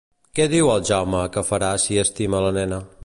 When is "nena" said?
2.61-2.83